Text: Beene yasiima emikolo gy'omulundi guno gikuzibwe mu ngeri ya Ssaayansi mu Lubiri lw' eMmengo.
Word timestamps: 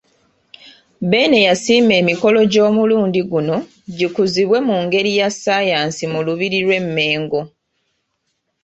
Beene 1.09 1.39
yasiima 1.47 1.93
emikolo 2.01 2.39
gy'omulundi 2.51 3.21
guno 3.31 3.55
gikuzibwe 3.97 4.57
mu 4.67 4.75
ngeri 4.83 5.11
ya 5.19 5.29
Ssaayansi 5.33 6.03
mu 6.13 6.19
Lubiri 6.25 6.59
lw' 6.65 6.75
eMmengo. 6.79 7.41